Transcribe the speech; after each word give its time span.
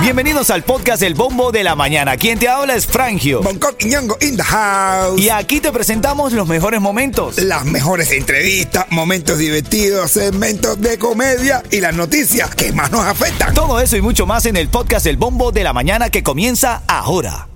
Bienvenidos 0.00 0.50
al 0.50 0.62
podcast 0.62 1.02
El 1.02 1.14
Bombo 1.14 1.50
de 1.52 1.64
la 1.64 1.74
Mañana. 1.74 2.16
Quien 2.16 2.38
te 2.38 2.48
habla 2.48 2.74
es 2.74 2.86
Frangio. 2.86 3.42
Bangkok 3.42 3.74
y 3.80 3.86
Ñongo 3.86 4.16
in 4.20 4.36
the 4.36 4.42
house. 4.42 5.20
Y 5.20 5.30
aquí 5.30 5.60
te 5.60 5.72
presentamos 5.72 6.32
los 6.32 6.46
mejores 6.46 6.80
momentos. 6.80 7.38
Las 7.38 7.64
mejores 7.64 8.12
entrevistas, 8.12 8.86
momentos 8.90 9.38
divertidos, 9.38 10.12
segmentos 10.12 10.80
de 10.80 10.98
comedia 10.98 11.62
y 11.70 11.80
las 11.80 11.94
noticias 11.94 12.54
que 12.54 12.72
más 12.72 12.90
nos 12.92 13.04
afectan. 13.04 13.52
Todo 13.54 13.80
eso 13.80 13.96
y 13.96 14.00
mucho 14.02 14.26
más 14.26 14.46
en 14.46 14.56
el 14.56 14.68
podcast 14.68 15.06
El 15.06 15.16
Bombo 15.16 15.50
de 15.50 15.64
la 15.64 15.72
Mañana 15.72 16.08
que 16.10 16.22
comienza 16.22 16.82
ahora. 16.86 17.48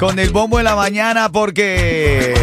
Con 0.00 0.18
el 0.18 0.30
Bombo 0.30 0.58
de 0.58 0.64
la 0.64 0.74
Mañana 0.74 1.30
porque... 1.30 2.34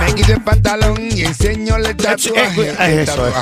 Me 0.00 0.14
quito 0.14 0.32
el 0.32 0.42
pantalón 0.42 0.98
y 1.00 1.22
enseño 1.22 1.76
el 1.76 1.96
tatuaje. 1.96 2.70
eh, 2.70 2.76
El 2.80 2.98
eso, 3.00 3.26
eso. 3.26 3.36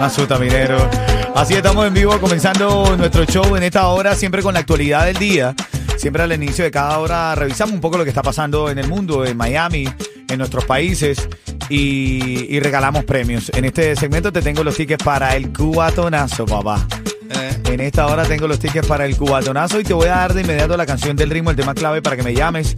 Asusta, 0.00 0.38
minero. 0.38 0.88
Así 1.36 1.52
estamos 1.52 1.86
en 1.86 1.92
vivo 1.92 2.18
comenzando 2.18 2.96
nuestro 2.96 3.26
show 3.26 3.56
en 3.56 3.62
esta 3.62 3.88
hora, 3.88 4.14
siempre 4.14 4.40
con 4.40 4.54
la 4.54 4.60
actualidad 4.60 5.04
del 5.04 5.18
día. 5.18 5.54
Siempre 5.98 6.22
al 6.22 6.32
inicio 6.32 6.64
de 6.64 6.70
cada 6.70 6.98
hora 6.98 7.34
revisamos 7.34 7.74
un 7.74 7.80
poco 7.82 7.98
lo 7.98 8.04
que 8.04 8.08
está 8.10 8.22
pasando 8.22 8.70
en 8.70 8.78
el 8.78 8.88
mundo, 8.88 9.22
en 9.22 9.36
Miami, 9.36 9.86
en 10.30 10.38
nuestros 10.38 10.64
países 10.64 11.28
y, 11.68 12.46
y 12.54 12.58
regalamos 12.60 13.04
premios. 13.04 13.50
En 13.54 13.66
este 13.66 13.94
segmento 13.96 14.32
te 14.32 14.40
tengo 14.40 14.64
los 14.64 14.76
tickets 14.76 15.04
para 15.04 15.36
el 15.36 15.52
cubatonazo, 15.52 16.46
papá. 16.46 16.86
Eh, 17.28 17.58
En 17.72 17.80
esta 17.80 18.06
hora 18.06 18.24
tengo 18.24 18.48
los 18.48 18.58
tickets 18.58 18.86
para 18.86 19.04
el 19.04 19.14
cubatonazo 19.14 19.78
y 19.78 19.84
te 19.84 19.92
voy 19.92 20.06
a 20.06 20.16
dar 20.16 20.32
de 20.32 20.40
inmediato 20.40 20.74
la 20.74 20.86
canción 20.86 21.16
del 21.16 21.28
ritmo, 21.28 21.50
el 21.50 21.56
tema 21.56 21.74
clave 21.74 22.00
para 22.00 22.16
que 22.16 22.22
me 22.22 22.32
llames 22.32 22.74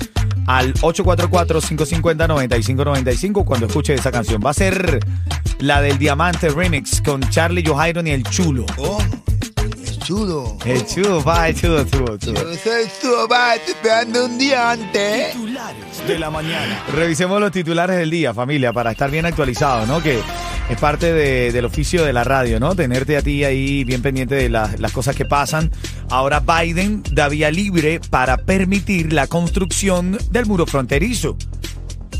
al 0.49 0.75
844-550-9595 0.75 3.45
cuando 3.45 3.67
escuches 3.67 4.01
esa 4.01 4.11
canción. 4.11 4.43
Va 4.45 4.51
a 4.51 4.55
ser 4.55 4.99
la 5.61 5.81
del 5.83 5.99
Diamante 5.99 6.49
Remix 6.49 7.01
con 7.03 7.21
Charlie 7.29 7.63
Johairon 7.65 8.07
y 8.07 8.11
el 8.11 8.25
Chulo. 8.25 8.65
Oh, 8.79 8.99
el 9.59 9.99
chulo. 9.99 10.57
El 10.65 10.87
Chulo, 10.87 11.23
va, 11.23 11.49
el 11.49 11.55
Chulo, 11.55 11.85
chulo, 11.85 12.17
chulo. 12.17 12.41
Yo 12.41 12.55
soy 12.55 12.87
tu 13.01 13.09
va, 13.31 13.55
te 13.65 13.73
esperando 13.73 14.25
un 14.25 14.39
día 14.39 14.71
antes. 14.71 15.35
de 16.07 16.19
la 16.19 16.31
mañana. 16.31 16.83
Revisemos 16.95 17.39
los 17.41 17.53
titulares 17.53 17.99
del 17.99 18.09
día, 18.11 18.33
familia, 18.33 18.73
para 18.73 18.93
estar 18.93 19.11
bien 19.11 19.27
actualizados, 19.27 19.87
¿no? 19.87 20.03
Que 20.03 20.19
es 20.69 20.77
parte 20.79 21.13
de- 21.13 21.51
del 21.53 21.65
oficio 21.65 22.05
de 22.05 22.13
la 22.13 22.25
radio, 22.25 22.61
¿no? 22.61 22.75
Tenerte 22.77 23.17
a 23.17 23.23
ti 23.23 23.43
ahí 23.45 23.85
bien 23.85 24.03
pendiente 24.03 24.35
de 24.35 24.49
las- 24.49 24.79
las 24.79 24.93
cosas 24.93 25.17
que 25.17 25.25
pasan. 25.25 25.71
Ahora 26.11 26.41
Biden 26.41 27.03
da 27.13 27.29
vía 27.29 27.51
libre 27.51 28.01
para 28.11 28.37
permitir 28.37 29.13
la 29.13 29.27
construcción 29.27 30.19
del 30.31 30.47
muro 30.47 30.67
fronterizo. 30.67 31.37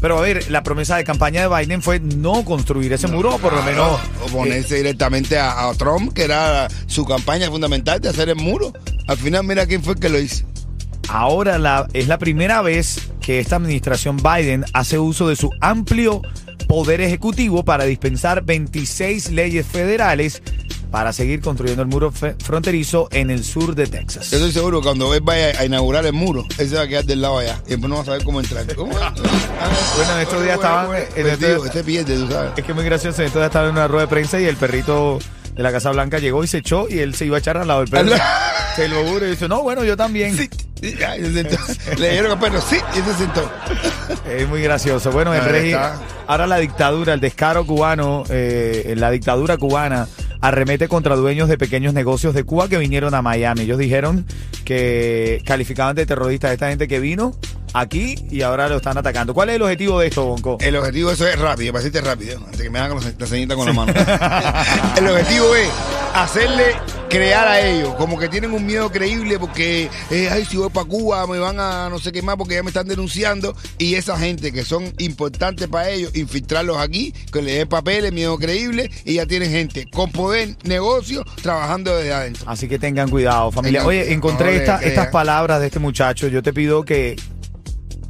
Pero 0.01 0.17
a 0.19 0.21
ver, 0.21 0.49
la 0.51 0.63
promesa 0.63 0.97
de 0.97 1.03
campaña 1.05 1.41
de 1.47 1.49
Biden 1.55 1.83
fue 1.83 1.99
no 1.99 2.45
construir 2.45 2.93
ese 2.93 3.09
muro, 3.09 3.35
o 3.35 3.39
por 3.39 3.53
lo 3.53 3.63
menos... 3.65 3.99
Oponerse 4.25 4.77
directamente 4.77 5.37
a, 5.39 5.69
a 5.69 5.75
Trump, 5.75 6.13
que 6.15 6.23
era 6.23 6.69
su 6.87 7.05
campaña 7.05 7.51
fundamental 7.51 8.01
de 8.01 8.09
hacer 8.09 8.29
el 8.29 8.37
muro. 8.37 8.73
Al 9.09 9.17
final, 9.17 9.43
mira 9.45 9.67
quién 9.67 9.83
fue 9.83 9.95
el 9.95 9.99
que 10.01 10.09
lo 10.09 10.21
hizo. 10.21 10.45
Ahora 11.09 11.59
la, 11.59 11.89
es 11.95 12.07
la 12.07 12.19
primera 12.19 12.63
vez 12.63 13.11
que 13.21 13.41
esta 13.41 13.57
administración 13.57 14.19
Biden 14.19 14.65
hace 14.73 14.99
uso 15.01 15.27
de 15.29 15.35
su 15.37 15.51
amplio 15.61 16.23
poder 16.69 17.01
ejecutivo 17.01 17.65
para 17.65 17.83
dispensar 17.85 18.45
26 18.45 19.31
leyes 19.31 19.67
federales 19.67 20.41
para 20.93 21.13
seguir 21.13 21.41
construyendo 21.41 21.83
el 21.83 21.89
muro 21.89 22.13
fronterizo 22.13 23.09
en 23.11 23.31
el 23.31 23.45
sur 23.45 23.75
de 23.75 23.87
Texas. 23.89 24.31
Yo 24.31 24.37
estoy 24.39 24.53
seguro 24.53 24.81
que 24.81 24.85
cuando 24.87 25.13
él 25.15 25.21
vaya 25.23 25.59
a 25.61 25.65
inaugurar 25.65 26.07
el 26.07 26.13
muro, 26.15 26.47
él 26.59 26.69
se 26.69 26.77
va 26.77 26.83
a 26.83 26.89
quedar 26.89 27.05
del 27.05 27.21
lado 27.21 27.39
allá. 27.39 27.61
Y 27.67 27.71
después 27.71 27.89
no 27.91 27.97
va 27.97 28.03
a 28.03 28.05
saber 28.07 28.23
cómo 28.25 28.41
entrar. 28.41 28.65
¿Cómo? 28.75 28.93
Bueno, 28.93 30.15
en 30.15 30.21
estos 30.21 30.43
días 30.43 30.55
estaban- 30.55 30.97
en 30.97 31.27
estos 31.27 31.41
días- 31.41 31.61
este 31.67 31.85
pierde, 31.85 32.17
tú 32.17 32.29
sabes. 32.29 32.53
Es 32.57 32.65
que 32.65 32.73
es 32.73 32.77
muy 32.77 32.85
gracioso. 32.85 33.23
Entonces 33.23 33.47
estaba 33.47 33.67
en 33.67 33.73
una 33.73 33.89
rueda 33.89 34.03
de 34.07 34.09
prensa 34.09 34.41
y 34.41 34.45
el 34.45 34.57
perrito 34.57 35.19
de 35.55 35.63
la 35.63 35.73
Casa 35.73 35.91
Blanca 35.91 36.19
llegó 36.21 36.43
y 36.45 36.47
se 36.47 36.59
echó 36.59 36.87
y 36.89 37.01
él 37.01 37.15
se 37.15 37.27
iba 37.27 37.37
a 37.37 37.41
echar 37.41 37.59
al 37.59 37.69
lado 37.69 37.81
del 37.81 37.91
perro. 37.91 38.11
se 38.79 38.87
lo 38.87 39.05
juro 39.05 39.27
y 39.27 39.31
dice, 39.31 39.49
no, 39.49 39.65
bueno, 39.65 39.83
yo 39.83 39.97
también. 39.97 40.37
Sí. 40.37 40.49
Y 40.81 40.95
ya, 40.97 41.17
y 41.17 41.23
se 41.23 41.33
sentó. 41.33 41.57
Le 41.99 42.13
dieron 42.13 42.31
al 42.31 42.39
perro, 42.39 42.61
sí, 42.61 42.77
y 42.93 43.01
se 43.01 43.15
sentó. 43.15 43.51
Es 44.31 44.49
muy 44.49 44.63
gracioso. 44.63 45.11
Bueno, 45.11 45.35
el 45.35 45.45
rey, 45.45 45.75
ahora 46.29 46.47
la 46.47 46.59
dictadura, 46.59 47.13
el 47.13 47.21
descaro 47.21 47.67
cubano, 47.67 48.23
eh, 48.31 48.95
la 48.97 49.11
dictadura 49.11 49.57
cubana 49.57 50.07
arremete 50.41 50.87
contra 50.87 51.17
dueños 51.17 51.49
de 51.49 51.59
pequeños 51.59 51.93
negocios 51.93 52.33
de 52.35 52.45
Cuba 52.45 52.69
que 52.69 52.79
vinieron 52.79 53.15
a 53.15 53.23
Miami. 53.23 53.63
Ellos 53.63 53.79
dijeron 53.79 54.25
que 54.65 55.43
calificaban 55.45 55.97
de 55.97 56.07
terroristas 56.07 56.51
a 56.51 56.53
esta 56.53 56.69
gente 56.69 56.87
que 56.87 57.01
vino 57.01 57.35
aquí 57.75 58.17
y 58.31 58.43
ahora 58.43 58.69
lo 58.69 58.77
están 58.77 58.97
atacando. 58.99 59.35
¿Cuál 59.35 59.51
es 59.51 59.57
el 59.57 59.63
objetivo 59.63 60.01
de 60.01 60.09
esto, 60.09 60.25
Bonco? 60.25 60.59
El 60.61 60.77
objetivo 60.77 61.09
de 61.09 61.15
eso 61.15 61.27
es 61.27 61.39
rápido, 61.39 61.73
para 61.73 61.85
decirte 61.85 62.07
rápido, 62.07 62.39
antes 62.45 62.61
que 62.61 62.71
me 62.71 62.79
hagan 62.79 62.99
la 63.19 63.27
ceñita 63.27 63.55
con 63.55 63.67
la 63.67 63.73
mano. 63.73 63.93
el 64.97 65.09
objetivo 65.09 65.55
es 65.55 65.69
hacerle 66.15 66.65
crear 67.09 67.47
a 67.49 67.61
ellos, 67.61 67.95
como 67.95 68.19
que 68.19 68.29
tienen 68.29 68.53
un 68.53 68.67
miedo 68.67 68.91
creíble 68.91 69.39
porque, 69.39 69.89
eh, 70.11 70.29
ay, 70.31 70.45
si 70.45 70.57
voy 70.57 70.69
para 70.69 70.87
Cuba 70.87 71.27
me 71.27 71.39
van 71.39 71.59
a 71.59 71.89
no 71.89 71.99
sé 71.99 72.13
qué 72.13 72.21
más 72.23 72.37
porque 72.37 72.55
ya 72.55 72.63
me 72.63 72.69
están 72.69 72.87
denunciando. 72.89 73.57
Y 73.79 73.95
esa 73.95 74.19
gente 74.19 74.53
que 74.53 74.65
son 74.65 74.93
importantes 74.99 75.69
para 75.69 75.89
ellos, 75.91 76.15
infiltrarlos 76.15 76.77
aquí, 76.79 77.13
que 77.33 77.41
le 77.43 77.53
den 77.55 77.69
papeles, 77.69 78.13
miedo 78.13 78.37
creíble, 78.39 78.91
y 79.05 79.15
ya 79.15 79.27
tienen 79.27 79.51
gente 79.51 79.89
con 79.91 80.11
poder, 80.11 80.57
negocio, 80.65 81.25
trabajando 81.43 81.97
desde 81.97 82.13
adentro. 82.13 82.45
Así 82.47 82.69
que 82.69 82.79
tengan 82.79 83.09
cuidado, 83.09 83.51
familia. 83.51 83.85
Oye, 83.87 84.13
encontré 84.13 84.53
no 84.53 84.61
esta- 84.61 84.79
estas 84.83 85.07
palabras 85.09 85.61
de 85.61 85.67
este 85.67 85.79
muchacho. 85.79 86.29
Yo 86.29 86.43
te 86.43 86.53
pido 86.53 86.85
que 86.85 87.17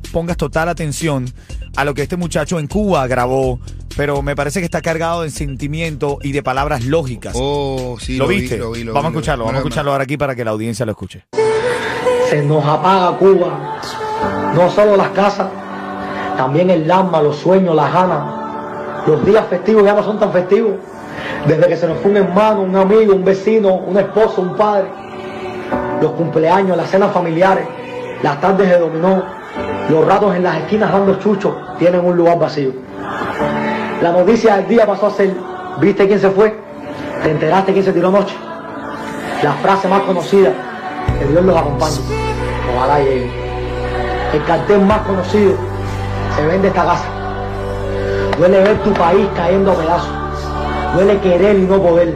pongas 0.08 0.36
total 0.36 0.68
atención 0.68 1.26
a 1.76 1.84
lo 1.84 1.94
que 1.94 2.02
este 2.02 2.16
muchacho 2.16 2.58
en 2.58 2.66
Cuba 2.66 3.06
grabó, 3.06 3.60
pero 3.96 4.22
me 4.22 4.34
parece 4.34 4.60
que 4.60 4.64
está 4.64 4.80
cargado 4.80 5.22
de 5.22 5.30
sentimiento 5.30 6.18
y 6.22 6.32
de 6.32 6.42
palabras 6.42 6.84
lógicas. 6.84 7.34
Oh, 7.36 7.96
sí, 8.00 8.16
¿Lo, 8.16 8.26
vi, 8.26 8.40
viste? 8.40 8.58
lo 8.58 8.72
vi, 8.72 8.84
lo 8.84 8.92
vamos 8.92 9.06
a 9.06 9.08
vi, 9.08 9.14
lo 9.14 9.18
escucharlo, 9.20 9.44
vamos 9.44 9.56
a 9.56 9.60
escucharlo 9.60 9.92
ahora 9.92 10.04
aquí 10.04 10.16
para 10.16 10.34
que 10.34 10.44
la 10.44 10.50
audiencia 10.50 10.84
lo 10.86 10.92
escuche. 10.92 11.24
Se 12.30 12.42
nos 12.42 12.64
apaga 12.64 13.16
Cuba, 13.16 13.80
no 14.54 14.70
solo 14.70 14.96
las 14.96 15.10
casas, 15.10 15.48
también 16.36 16.70
el 16.70 16.90
alma, 16.90 17.20
los 17.20 17.36
sueños, 17.36 17.74
las 17.74 17.92
ganas. 17.92 18.38
Los 19.06 19.24
días 19.24 19.46
festivos 19.48 19.84
ya 19.84 19.94
no 19.94 20.04
son 20.04 20.20
tan 20.20 20.32
festivos. 20.32 20.72
Desde 21.46 21.66
que 21.66 21.76
se 21.76 21.88
nos 21.88 21.98
fue 21.98 22.10
un 22.10 22.18
hermano, 22.18 22.60
un 22.60 22.76
amigo, 22.76 23.14
un 23.14 23.24
vecino, 23.24 23.74
un 23.74 23.96
esposo, 23.96 24.42
un 24.42 24.54
padre. 24.54 24.88
Los 26.00 26.12
cumpleaños, 26.12 26.76
las 26.76 26.90
cenas 26.90 27.12
familiares, 27.12 27.66
las 28.22 28.40
tardes 28.40 28.68
de 28.68 28.78
dominó, 28.78 29.24
los 29.90 30.06
ratos 30.06 30.34
en 30.36 30.42
las 30.42 30.56
esquinas 30.58 30.92
dando 30.92 31.18
chuchos 31.18 31.54
tienen 31.78 32.04
un 32.04 32.16
lugar 32.16 32.38
vacío. 32.38 32.72
La 34.02 34.12
noticia 34.12 34.56
del 34.56 34.68
día 34.68 34.86
pasó 34.86 35.06
a 35.06 35.10
ser, 35.10 35.34
¿viste 35.80 36.06
quién 36.06 36.20
se 36.20 36.30
fue? 36.30 36.56
¿Te 37.22 37.30
enteraste 37.30 37.72
quién 37.72 37.84
se 37.84 37.92
tiró 37.92 38.08
anoche? 38.08 38.36
La 39.42 39.52
frase 39.54 39.88
más 39.88 40.02
conocida, 40.02 40.52
que 41.18 41.24
Dios 41.24 41.44
los 41.44 41.56
acompañe. 41.56 41.96
Ojalá 42.76 42.98
llegue. 43.00 43.30
El 44.34 44.44
cartel 44.44 44.80
más 44.82 45.00
conocido, 45.02 45.54
se 46.36 46.46
vende 46.46 46.68
esta 46.68 46.84
casa. 46.84 47.04
Duele 48.36 48.60
ver 48.60 48.78
tu 48.82 48.92
país 48.92 49.26
cayendo 49.34 49.72
a 49.72 49.74
pedazos. 49.74 50.10
Duele 50.94 51.18
querer 51.20 51.58
y 51.58 51.62
no 51.62 51.82
poder, 51.82 52.14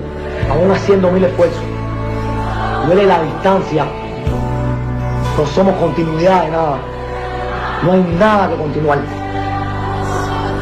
aún 0.50 0.71
haciendo 0.71 1.10
mil 1.10 1.25
esfuerzos. 1.25 1.62
Duele 2.87 3.06
la 3.06 3.22
distancia. 3.22 3.87
No 5.38 5.47
somos 5.47 5.75
continuidad 5.76 6.44
de 6.44 6.50
nada. 6.50 6.91
No 7.84 7.93
hay 7.93 8.03
nada 8.16 8.48
que 8.50 8.56
continuar. 8.56 8.98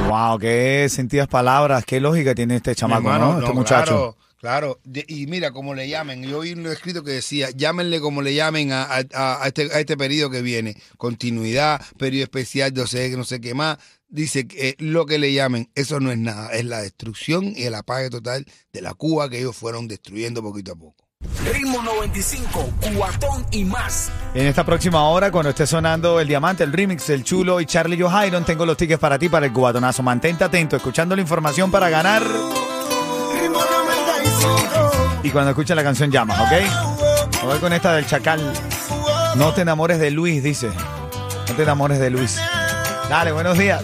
Wow, 0.09 0.39
qué 0.39 0.87
sentidas 0.91 1.29
palabras, 1.29 1.85
qué 1.85 2.01
lógica 2.01 2.35
tiene 2.35 2.57
este 2.57 2.75
chamaco, 2.75 3.03
hermano, 3.03 3.33
¿no? 3.33 3.39
Este 3.41 3.49
no, 3.51 3.55
muchacho. 3.55 4.17
Claro, 4.41 4.79
claro. 4.85 5.05
Y 5.07 5.27
mira, 5.27 5.53
como 5.53 5.75
le 5.75 5.89
llamen, 5.89 6.23
yo 6.23 6.41
vi 6.41 6.53
un 6.53 6.67
escrito 6.67 7.05
que 7.05 7.13
decía, 7.13 7.51
llámenle 7.51 8.01
como 8.01 8.23
le 8.23 8.35
llamen 8.35 8.73
a, 8.73 8.85
a- 8.85 9.43
a 9.43 9.47
este, 9.47 9.71
a 9.73 9.81
este 9.81 9.97
periodo 9.97 10.31
que 10.31 10.43
viene. 10.43 10.77
Continuidad, 10.97 11.81
periodo 11.99 12.25
especial, 12.25 12.73
no 12.75 12.87
sé, 12.87 13.15
no 13.17 13.25
sé 13.25 13.41
qué 13.41 13.55
más. 13.55 13.77
Dice 14.09 14.49
que 14.49 14.71
eh, 14.71 14.75
lo 14.79 15.07
que 15.07 15.19
le 15.19 15.33
llamen, 15.33 15.71
eso 15.77 16.01
no 16.01 16.11
es 16.11 16.19
nada, 16.19 16.49
es 16.53 16.65
la 16.65 16.81
destrucción 16.81 17.53
y 17.55 17.63
el 17.65 17.75
apague 17.77 18.11
total 18.11 18.45
de 18.73 18.81
la 18.83 18.95
Cuba 18.95 19.29
que 19.31 19.39
ellos 19.39 19.55
fueron 19.55 19.87
destruyendo 19.87 20.43
poquito 20.43 20.73
a 20.73 20.77
poco. 20.77 21.05
Ritmo 21.45 21.83
95, 21.83 22.71
cuatón 22.97 23.47
y 23.51 23.65
más. 23.65 24.11
En 24.35 24.47
esta 24.47 24.65
próxima 24.65 25.03
hora, 25.05 25.31
cuando 25.31 25.51
esté 25.51 25.67
sonando 25.67 26.19
el 26.19 26.27
diamante, 26.27 26.65
el 26.65 26.73
remix, 26.73 27.11
el 27.11 27.25
chulo 27.25 27.61
y 27.61 27.67
Charlie 27.67 28.01
Johairon, 28.01 28.45
tengo 28.45 28.65
los 28.65 28.77
tickets 28.77 28.99
para 28.99 29.19
ti 29.19 29.29
para 29.29 29.47
el 29.47 29.53
cubatonazo. 29.53 30.03
Mantente 30.03 30.45
atento, 30.45 30.77
escuchando 30.77 31.15
la 31.15 31.23
información 31.23 31.71
para 31.71 31.91
ganar. 31.91 32.23
Y 35.23 35.31
cuando 35.31 35.51
escuches 35.51 35.77
la 35.77 35.83
canción 35.83 36.11
llamas, 36.11 36.41
¿ok? 36.41 37.45
Voy 37.45 37.59
con 37.59 37.73
esta 37.75 37.95
del 37.95 38.07
Chacal. 38.07 38.53
No 39.37 39.53
te 39.53 39.61
enamores 39.61 39.99
de 39.99 40.11
Luis, 40.11 40.43
dice. 40.43 40.69
No 41.49 41.55
te 41.55 41.63
enamores 41.63 41.99
de 41.99 42.11
Luis. 42.11 42.39
Dale, 43.11 43.33
buenos 43.33 43.59
días. 43.59 43.83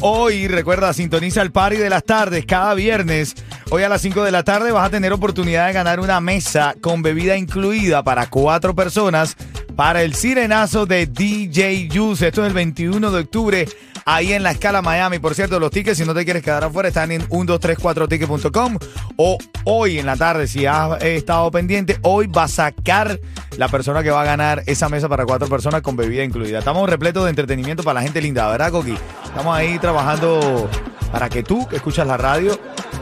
Hoy, 0.00 0.48
recuerda, 0.48 0.92
sintoniza 0.94 1.42
el 1.42 1.52
party 1.52 1.76
de 1.76 1.90
las 1.90 2.04
tardes 2.04 2.46
cada 2.46 2.72
viernes. 2.74 3.34
Hoy 3.74 3.84
a 3.84 3.88
las 3.88 4.02
5 4.02 4.22
de 4.22 4.30
la 4.30 4.42
tarde 4.42 4.70
vas 4.70 4.86
a 4.86 4.90
tener 4.90 5.14
oportunidad 5.14 5.66
de 5.66 5.72
ganar 5.72 5.98
una 5.98 6.20
mesa 6.20 6.74
con 6.82 7.00
bebida 7.00 7.38
incluida 7.38 8.04
para 8.04 8.28
cuatro 8.28 8.74
personas 8.74 9.34
para 9.74 10.02
el 10.02 10.12
sirenazo 10.14 10.84
de 10.84 11.06
DJ 11.06 11.88
Juice. 11.90 12.28
Esto 12.28 12.42
es 12.42 12.48
el 12.48 12.52
21 12.52 13.10
de 13.10 13.20
octubre 13.20 13.66
ahí 14.04 14.34
en 14.34 14.42
la 14.42 14.50
escala 14.50 14.82
Miami. 14.82 15.20
Por 15.20 15.34
cierto, 15.34 15.58
los 15.58 15.70
tickets, 15.70 15.96
si 15.96 16.04
no 16.04 16.12
te 16.12 16.26
quieres 16.26 16.42
quedar 16.42 16.64
afuera, 16.64 16.88
están 16.88 17.12
en 17.12 17.26
1234ticket.com 17.30 18.76
o 19.16 19.38
hoy 19.64 19.98
en 19.98 20.04
la 20.04 20.18
tarde, 20.18 20.48
si 20.48 20.66
has 20.66 21.02
estado 21.02 21.50
pendiente, 21.50 21.98
hoy 22.02 22.26
va 22.26 22.42
a 22.42 22.48
sacar 22.48 23.18
la 23.56 23.68
persona 23.68 24.02
que 24.02 24.10
va 24.10 24.20
a 24.20 24.26
ganar 24.26 24.62
esa 24.66 24.90
mesa 24.90 25.08
para 25.08 25.24
cuatro 25.24 25.48
personas 25.48 25.80
con 25.80 25.96
bebida 25.96 26.22
incluida. 26.22 26.58
Estamos 26.58 26.90
repletos 26.90 27.24
de 27.24 27.30
entretenimiento 27.30 27.82
para 27.82 28.00
la 28.00 28.02
gente 28.02 28.20
linda, 28.20 28.46
¿verdad, 28.50 28.70
Coqui? 28.70 28.98
Estamos 29.24 29.56
ahí 29.56 29.78
trabajando 29.78 30.68
para 31.12 31.28
que 31.28 31.42
tú, 31.42 31.68
que 31.68 31.76
escuchas 31.76 32.06
la 32.06 32.16
radio, 32.16 32.58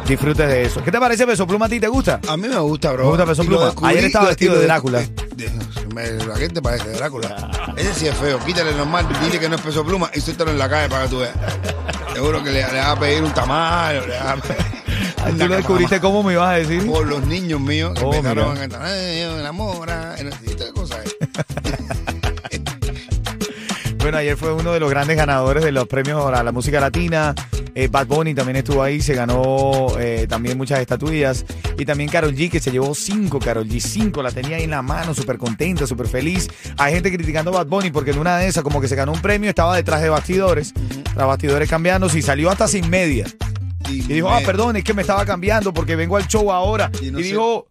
disfrutes 0.07 0.47
de 0.49 0.63
eso. 0.65 0.83
¿Qué 0.83 0.91
te 0.91 0.99
parece 0.99 1.27
Peso 1.27 1.47
Pluma 1.47 1.67
a 1.67 1.69
ti? 1.69 1.79
¿Te 1.81 1.89
gusta? 1.89 2.21
A 2.29 2.37
mí 2.37 2.49
me 2.49 2.59
gusta, 2.59 2.91
bro. 2.93 3.05
Me 3.05 3.09
gusta 3.11 3.25
Peso 3.27 3.45
Pluma. 3.45 3.67
descubrí, 3.67 3.91
Ayer 3.93 4.05
estaba 4.07 4.27
vestido 4.29 4.55
de 4.55 4.61
de- 4.61 4.67
Drácula. 4.67 4.99
de- 5.37 5.51
me- 5.95 6.33
¿A 6.33 6.37
qué 6.39 6.49
te 6.49 6.61
parece? 6.61 6.91
Drácula. 6.91 7.51
Ese 7.77 7.95
sí 7.95 8.07
es 8.09 8.15
feo. 8.17 8.39
Quítale 8.41 8.73
normal, 8.75 9.07
dile 9.23 9.39
que 9.39 9.49
no 9.49 9.57
es 9.57 9.63
peso 9.63 9.85
pluma 9.85 10.11
y 10.15 10.21
suéltalo 10.21 10.51
en 10.51 10.59
la 10.59 10.69
calle 10.69 10.89
para 10.89 11.05
que 11.05 11.09
tú 11.11 11.19
veas. 11.21 11.33
Seguro 12.13 12.43
que 12.45 12.51
le, 12.51 12.67
le 12.73 12.79
va 12.79 12.91
a 12.93 12.99
pedir 12.99 13.23
un 13.23 13.33
tamal. 13.33 14.07
Le 14.09 14.19
va 14.19 14.33
a 14.33 14.37
pedir 14.37 14.57
Ay, 15.25 15.33
una 15.35 15.45
¿Tú 15.45 15.49
lo 15.51 15.57
descubriste 15.57 16.01
cómo 16.01 16.23
me 16.23 16.33
ibas 16.33 16.49
a 16.49 16.53
decir? 16.55 16.87
Por 16.87 17.07
los 17.07 17.25
niños 17.27 17.61
míos 17.61 17.93
que 17.95 18.05
Oh, 18.05 18.13
empezaron 18.15 18.49
mira. 18.55 18.57
a 18.57 18.69
cantar, 18.69 18.83
ay, 18.83 19.23
yo 19.23 19.33
me 19.35 19.41
enamora, 19.41 20.17
estas 20.17 20.73
cosas. 20.73 20.99
eh. 21.07 21.29
Bueno, 23.99 24.17
ayer 24.17 24.37
fue 24.37 24.53
uno 24.55 24.73
de 24.73 24.81
los 24.81 24.89
grandes 24.89 25.15
ganadores 25.17 25.63
de 25.63 25.73
los 25.73 25.87
premios 25.87 26.25
a 26.33 26.43
la 26.43 26.53
música 26.53 26.81
latina. 26.81 27.35
Eh, 27.75 27.89
Bad 27.89 28.07
Bunny 28.07 28.35
también 28.35 28.57
estuvo 28.57 28.83
ahí, 28.83 29.01
se 29.01 29.15
ganó 29.15 29.89
eh, 29.99 30.27
también 30.29 30.57
muchas 30.57 30.81
estatuillas. 30.81 31.45
Y 31.79 31.85
también 31.85 32.11
Carol 32.11 32.35
G, 32.35 32.51
que 32.51 32.61
se 32.61 32.71
llevó 32.71 32.95
cinco, 32.95 33.39
Carol 33.39 33.67
G, 33.69 33.81
cinco, 33.81 34.23
la 34.23 34.31
tenía 34.31 34.57
ahí 34.57 34.65
en 34.65 34.71
la 34.71 34.83
mano, 34.83 35.15
súper 35.15 35.39
contenta, 35.39 35.87
súper 35.87 36.09
feliz. 36.09 36.49
Hay 36.79 36.95
gente 36.95 37.13
criticando 37.13 37.51
a 37.51 37.59
Bad 37.59 37.67
Bunny 37.67 37.91
porque 37.91 38.11
en 38.11 38.19
una 38.19 38.39
de 38.39 38.49
esas, 38.49 38.63
como 38.63 38.81
que 38.81 38.89
se 38.89 38.97
ganó 38.97 39.13
un 39.13 39.23
premio, 39.23 39.49
estaba 39.49 39.77
detrás 39.77 40.03
de 40.03 40.09
bastidores, 40.09 40.75
tras 41.15 41.27
bastidores 41.27 41.69
cambiándose 41.69 42.19
y 42.19 42.23
salió 42.23 42.51
hasta 42.51 42.69
sin 42.69 42.89
media. 42.91 43.27
Y 43.89 44.03
dijo, 44.03 44.29
ah, 44.31 44.41
perdón, 44.45 44.77
es 44.77 44.85
que 44.85 44.95
me 44.95 45.03
estaba 45.03 45.25
cambiando 45.25 45.73
porque 45.73 45.97
vengo 45.97 46.17
al 46.17 46.27
show 46.27 46.53
ahora. 46.53 46.91
Y 47.01 47.11
no 47.11 47.19
dijo, 47.19 47.69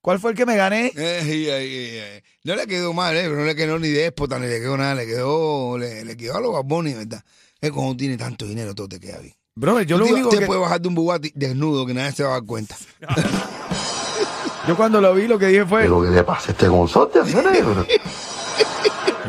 ¿cuál 0.00 0.18
fue 0.18 0.32
el 0.32 0.36
que 0.36 0.44
me 0.44 0.56
gané? 0.56 0.92
Eh. 0.94 2.22
No 2.44 2.56
le 2.56 2.66
quedó 2.66 2.92
mal, 2.92 3.16
eh, 3.16 3.22
pero 3.22 3.36
no 3.36 3.44
le 3.44 3.54
quedó 3.54 3.78
ni 3.78 3.88
déspota, 3.88 4.38
ni 4.38 4.46
le 4.46 4.60
quedó 4.60 4.76
nada, 4.76 4.94
le 4.94 5.06
quedó, 5.06 5.78
le, 5.78 6.04
le 6.04 6.16
quedó 6.16 6.36
a 6.36 6.40
los 6.40 6.52
Bad 6.52 6.64
Bunny, 6.64 6.92
¿verdad? 6.92 7.24
Es 7.64 7.72
cuando 7.72 7.96
tanto 8.18 8.44
dinero, 8.44 8.74
todo 8.74 8.88
te 8.88 9.00
queda 9.00 9.20
bien. 9.20 9.34
Bro, 9.56 9.80
yo 9.82 9.96
lo 9.96 10.04
único 10.04 10.28
te 10.28 10.40
que... 10.40 10.46
puedes 10.46 10.60
bajar 10.60 10.82
de 10.82 10.88
un 10.88 10.94
Bugatti 10.94 11.32
desnudo 11.34 11.86
que 11.86 11.94
nadie 11.94 12.12
se 12.12 12.22
va 12.22 12.28
a 12.28 12.32
dar 12.32 12.44
cuenta. 12.44 12.76
Yo 14.68 14.76
cuando 14.76 15.00
lo 15.00 15.14
vi, 15.14 15.26
lo 15.26 15.38
que 15.38 15.46
dije 15.46 15.64
fue... 15.64 15.82
Pero 15.82 16.02
que 16.02 16.08
le 16.08 16.24
pasa 16.24 16.48
a 16.48 16.52
este 16.52 16.68
consorte, 16.68 17.24
cerebro. 17.24 17.86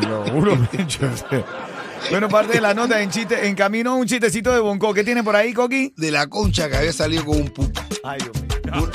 Lo 0.06 0.24
juro, 0.30 0.56
bicho. 0.72 1.08
Bueno, 2.10 2.28
parte 2.28 2.54
de 2.54 2.60
la 2.60 2.74
nota 2.74 3.00
en 3.00 3.10
chiste, 3.10 3.46
en 3.46 3.54
camino 3.54 3.96
un 3.96 4.06
chistecito 4.06 4.52
de 4.52 4.60
Bonco. 4.60 4.92
¿Qué 4.92 5.04
tiene 5.04 5.24
por 5.24 5.34
ahí, 5.34 5.54
Coqui? 5.54 5.94
De 5.96 6.10
la 6.10 6.26
concha 6.26 6.68
que 6.68 6.76
había 6.76 6.92
salido 6.92 7.24
con 7.24 7.38
un 7.38 7.48
pupo. 7.48 7.80
Ay, 8.02 8.18
Dios 8.18 8.34
mío. 8.42 8.90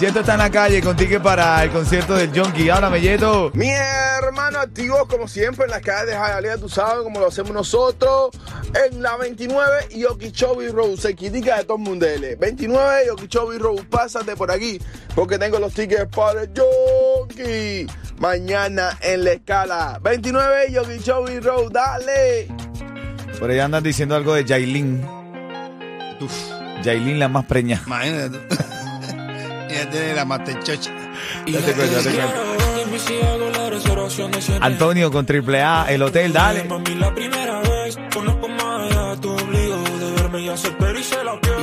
Yeto 0.00 0.20
está 0.20 0.32
en 0.32 0.38
la 0.38 0.50
calle 0.50 0.80
con 0.80 0.96
ticket 0.96 1.22
para 1.22 1.62
el 1.62 1.70
concierto 1.70 2.14
del 2.14 2.30
Junkie. 2.30 2.70
Háblame, 2.70 3.02
Yeto. 3.02 3.50
Mi 3.52 3.68
hermano 3.68 4.58
activos 4.58 5.06
como 5.06 5.28
siempre 5.28 5.66
en 5.66 5.70
las 5.72 5.82
calles 5.82 6.06
de 6.06 6.12
Hialeah, 6.14 6.56
tú 6.56 6.70
sabes 6.70 7.02
como 7.02 7.20
lo 7.20 7.26
hacemos 7.26 7.52
nosotros. 7.52 8.30
En 8.90 9.02
la 9.02 9.18
29 9.18 9.88
y 9.90 10.06
Okeechobee 10.06 10.70
Road, 10.70 10.96
cerquitica 10.96 11.58
de 11.58 11.64
todo 11.64 11.76
el 11.76 11.82
mundo. 11.82 12.06
29 12.38 13.04
y 13.04 13.08
Okeechobee 13.10 13.58
Road, 13.58 13.84
pásate 13.90 14.36
por 14.36 14.50
aquí 14.50 14.80
porque 15.14 15.38
tengo 15.38 15.58
los 15.58 15.74
tickets 15.74 16.06
para 16.16 16.44
el 16.44 16.50
Junkie. 16.56 17.86
Mañana 18.18 18.96
en 19.02 19.24
la 19.24 19.32
escala. 19.32 19.98
29 20.02 20.70
y 20.70 20.78
Okeechobee 20.78 21.40
Road, 21.40 21.72
dale. 21.72 22.48
Por 23.38 23.50
ahí 23.50 23.58
andan 23.58 23.82
diciendo 23.82 24.16
algo 24.16 24.32
de 24.32 24.46
Yailin. 24.46 25.06
Uf, 26.22 26.32
Yailin 26.82 27.18
la 27.18 27.28
más 27.28 27.44
preña. 27.44 27.82
imagínate 27.86 28.38
tiene 29.90 30.14
la 30.14 30.24
masterchocha. 30.24 30.90
Ya 31.46 31.60
te 31.60 31.72
cuento, 31.72 32.00
ya 32.02 32.10
te 32.10 32.16
cuento. 32.16 32.40
Antonio 34.60 35.10
con 35.10 35.24
triple 35.26 35.62
A, 35.62 35.86
el 35.88 36.02
hotel, 36.02 36.32
dale. 36.32 36.64
Mami, 36.64 36.94
la 36.96 37.14
primera 37.14 37.60
vez 37.60 37.96
conozco 38.12 38.48
más 38.48 38.90
allá, 38.92 39.16
tu 39.20 39.30
obligo 39.30 39.76
de 39.98 40.12
verme 40.22 40.40
y 40.42 40.48
hacer 40.48 40.76
pero 40.78 40.98
y 40.98 41.02
se 41.02 41.22
la 41.24 41.40
piel. 41.40 41.56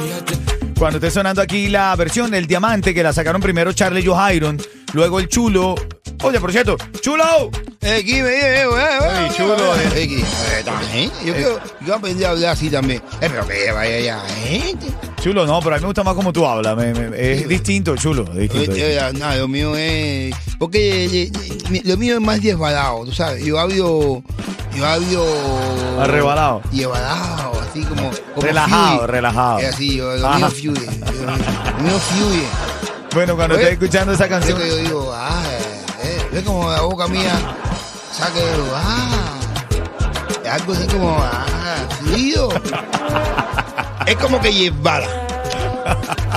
Cuando 0.78 0.98
esté 0.98 1.12
sonando 1.12 1.42
aquí 1.42 1.70
la 1.70 1.96
versión 1.96 2.30
del 2.32 2.46
diamante 2.48 2.94
que 2.94 3.02
la 3.04 3.12
sacaron 3.12 3.42
primero 3.42 3.74
Charlie 3.74 4.06
Johairon, 4.06 4.62
luego 4.94 5.20
el 5.20 5.28
chulo. 5.28 5.76
Oye, 6.24 6.40
por 6.40 6.52
cierto, 6.52 6.78
chulo. 7.02 7.52
Eh, 7.82 8.04
eh, 8.06 8.20
eh, 8.20 8.64
eh, 8.64 9.30
chulo, 9.36 9.76
eh, 9.76 9.90
eh. 9.96 10.24
eh, 10.94 11.10
eh. 11.26 11.34
Yo 11.42 11.60
yo 11.86 11.96
aprendí 11.96 12.24
a 12.24 12.30
hablar 12.32 12.52
así 12.52 12.70
también. 12.70 13.02
Eh, 13.22 13.30
pero 13.30 13.48
que 13.48 13.72
vaya 13.72 14.00
ya, 14.00 14.20
gente. 14.46 14.88
Chulo, 15.22 15.46
no, 15.48 15.60
pero 15.62 15.76
a 15.76 15.78
mí 15.78 15.82
me 15.82 15.88
gusta 15.88 16.04
más 16.04 16.14
como 16.16 16.32
tú 16.32 16.46
hablas. 16.46 16.76
me- 16.78 16.94
me- 16.94 17.32
es 17.34 17.48
distinto, 17.48 17.96
chulo. 17.98 18.24
distinto, 18.24 18.72
Eh, 18.76 18.98
eh, 18.98 19.38
lo 19.40 19.48
mío 19.48 19.76
es. 19.76 20.34
Porque 20.60 21.06
eh, 21.06 21.32
eh, 21.72 21.82
lo 21.86 21.98
mío 21.98 22.16
es 22.16 22.22
más 22.22 22.42
desbalado, 22.42 23.04
tú 23.06 23.12
sabes. 23.12 23.44
Yo 23.44 23.60
hablo. 23.60 24.22
Yo 24.76 24.86
hablo. 24.86 25.26
Arrebalado. 26.00 26.62
Llevadado, 26.72 27.60
así 27.62 27.84
como. 27.84 28.12
como 28.36 28.42
Relajado, 28.42 28.98
fluye. 29.00 29.08
relajado. 29.08 29.60
Es 29.60 29.74
así, 29.74 29.98
yo, 29.98 30.16
lo 30.16 30.30
mío 30.36 30.50
fluye. 30.52 30.86
Lo 30.86 31.84
mío 31.84 32.00
fluye. 32.00 32.44
Bueno, 33.14 33.36
cuando 33.36 33.56
estés 33.56 33.72
escuchando 33.74 34.14
esa 34.14 34.26
Es 34.26 34.30
canción. 34.30 34.60
que 34.60 34.68
yo 34.68 34.76
digo, 34.78 35.12
ah, 35.16 35.42
eh, 36.04 36.22
es 36.32 36.44
como 36.44 36.70
la 36.72 36.82
boca 36.82 37.08
mía 37.08 37.34
saque, 38.16 38.42
ah, 38.76 39.34
es 40.44 40.50
algo 40.52 40.74
así 40.74 40.86
como, 40.88 41.18
ah, 41.20 41.46
fluido. 42.02 42.50
es 44.08 44.16
como 44.16 44.40
que 44.42 44.52
llevara. 44.54 45.06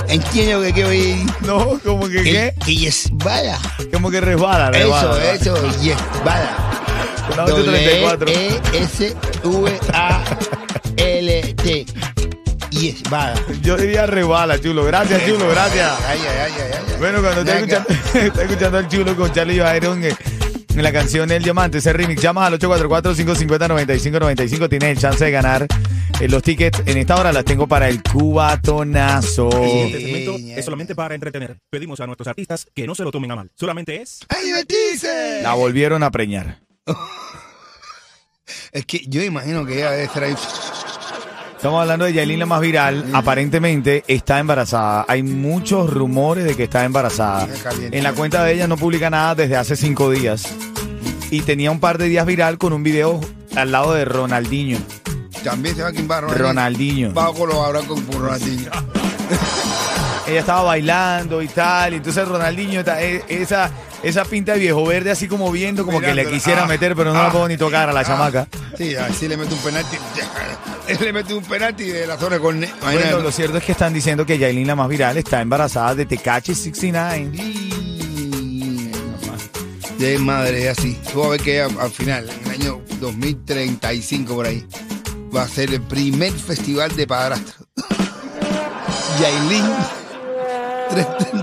Entiendo 0.07 0.59
lo 0.59 0.65
que 0.65 0.73
quiero 0.73 0.89
decir. 0.89 1.25
No, 1.41 1.79
como 1.83 2.07
que 2.07 2.23
qué? 2.23 2.53
Que 2.65 2.75
llevara. 2.75 3.57
Como 3.91 4.09
que 4.11 4.21
resbala, 4.21 4.69
Eso, 4.77 4.93
resbala. 4.93 5.31
eso, 5.33 5.55
llevara. 5.81 6.57
Una 7.33 7.43
834. 7.45 8.27
W-E-S-V-A-L-T. 10.51 11.85
Llevara. 12.71 13.33
Yo 13.61 13.77
diría 13.77 14.05
resbala, 14.05 14.59
chulo. 14.59 14.83
Gracias, 14.85 15.25
chulo, 15.25 15.47
gracias. 15.49 15.91
Ay, 16.07 16.19
ay, 16.21 16.37
ay, 16.45 16.51
ay. 16.73 16.79
Bueno, 16.99 17.21
cuando 17.21 17.43
Venga. 17.43 17.59
escuchando, 17.83 18.39
escuchando 18.41 18.77
al 18.77 18.87
chulo 18.87 19.15
con 19.15 19.31
Charlie 19.33 19.61
Iron 19.77 20.03
en 20.03 20.15
la 20.83 20.91
canción 20.93 21.29
El 21.31 21.43
Diamante, 21.43 21.79
ese 21.79 21.91
remix, 21.91 22.21
llamas 22.21 22.47
al 22.47 22.57
844-550-9595, 22.59 24.69
tienes 24.69 24.89
el 24.89 24.97
chance 24.99 25.25
de 25.25 25.31
ganar 25.31 25.67
eh, 26.21 26.27
los 26.27 26.43
tickets. 26.43 26.83
En 26.85 26.97
esta 26.97 27.19
hora 27.19 27.33
las 27.33 27.43
tengo 27.43 27.67
para 27.67 27.89
el 27.89 28.03
cubatonazo. 28.03 29.49
Este 29.49 29.99
segmento 29.99 30.35
es 30.37 30.63
solamente 30.63 30.93
para 30.93 31.15
entretener. 31.15 31.57
Pedimos 31.69 31.99
a 31.99 32.05
nuestros 32.05 32.27
artistas 32.27 32.67
que 32.75 32.85
no 32.85 32.93
se 32.93 33.03
lo 33.03 33.11
tomen 33.11 33.31
a 33.31 33.35
mal. 33.35 33.51
Solamente 33.55 34.01
es 34.01 34.19
¡Ay, 34.29 34.45
divertirse! 34.45 35.41
La 35.41 35.55
volvieron 35.55 36.03
a 36.03 36.11
preñar. 36.11 36.59
Es 38.73 38.85
que 38.85 39.01
yo 39.07 39.23
imagino 39.23 39.65
que 39.65 39.75
ella 39.77 39.91
debe 39.91 40.03
estar 40.03 40.23
ahí. 40.23 40.35
Estamos 41.55 41.81
hablando 41.81 42.05
de 42.05 42.13
Yailin, 42.13 42.39
la 42.39 42.45
más 42.45 42.59
viral. 42.59 43.05
Aparentemente 43.13 44.03
está 44.07 44.39
embarazada. 44.39 45.05
Hay 45.07 45.23
muchos 45.23 45.89
rumores 45.89 46.43
de 46.43 46.55
que 46.55 46.63
está 46.63 46.83
embarazada. 46.83 47.47
En 47.91 48.03
la 48.03 48.11
cuenta 48.13 48.43
de 48.43 48.53
ella 48.53 48.67
no 48.67 48.75
publica 48.75 49.09
nada 49.09 49.35
desde 49.35 49.55
hace 49.55 49.77
cinco 49.77 50.09
días. 50.09 50.53
Y 51.29 51.41
tenía 51.41 51.71
un 51.71 51.79
par 51.79 51.97
de 51.97 52.09
días 52.09 52.25
viral 52.25 52.57
con 52.57 52.73
un 52.73 52.83
video 52.83 53.21
al 53.55 53.71
lado 53.71 53.93
de 53.93 54.03
Ronaldinho. 54.03 54.79
También 55.43 55.75
se 55.75 55.81
va 55.81 55.89
a 55.89 55.91
quimbar 55.91 56.23
Ronaldinho. 56.23 57.13
Va 57.13 57.27
a 57.27 57.33
colaborar 57.33 57.83
con 57.85 58.05
Ronaldinho. 58.11 58.71
Ella 60.27 60.39
estaba 60.39 60.63
bailando 60.63 61.41
y 61.41 61.47
tal. 61.47 61.93
Y 61.93 61.97
entonces 61.97 62.27
Ronaldinho, 62.27 62.81
e- 62.81 63.23
esa, 63.27 63.71
esa 64.03 64.23
pinta 64.23 64.53
de 64.53 64.59
viejo 64.59 64.85
verde 64.85 65.11
así 65.11 65.27
como 65.27 65.51
viendo, 65.51 65.83
como 65.85 65.99
que 65.99 66.13
le 66.13 66.25
quisiera 66.27 66.63
Ah, 66.63 66.67
meter, 66.67 66.95
pero 66.95 67.13
no 67.13 67.19
ah, 67.19 67.23
la 67.25 67.31
puedo 67.31 67.47
ni 67.47 67.57
tocar 67.57 67.89
a 67.89 67.93
la 67.93 68.01
ah. 68.01 68.05
chamaca. 68.05 68.47
Sí, 68.77 68.95
así 68.95 69.27
le 69.27 69.35
mete 69.37 69.53
un 69.53 69.59
penalti. 69.61 69.97
Él 70.87 70.97
le 71.01 71.13
mete 71.13 71.33
un 71.33 71.43
penalti 71.43 71.85
de 71.85 72.05
la 72.07 72.17
zona 72.17 72.39
con. 72.39 72.63
Bueno, 72.81 73.19
lo 73.19 73.31
cierto 73.31 73.57
es 73.57 73.63
que 73.63 73.71
están 73.71 73.93
diciendo 73.93 74.25
que 74.25 74.37
Yailin, 74.37 74.67
la 74.67 74.75
más 74.75 74.87
viral, 74.89 75.17
está 75.17 75.41
embarazada 75.41 75.95
de 75.95 76.05
Tecachi 76.05 76.53
69. 76.53 77.31
De 79.97 80.17
madre, 80.17 80.69
así. 80.69 80.97
Tú 81.11 81.19
vas 81.19 81.27
a 81.27 81.31
ver 81.31 81.41
que 81.41 81.61
al 81.61 81.91
final, 81.91 82.27
en 82.29 82.45
el 82.45 82.61
año 82.61 82.81
2035 82.99 84.33
por 84.35 84.47
ahí, 84.47 84.65
va 85.35 85.43
a 85.43 85.47
ser 85.47 85.73
el 85.73 85.81
primer 85.81 86.33
festival 86.33 86.95
de 86.95 87.07
padrastro. 87.07 87.65
Yailin. 89.19 89.65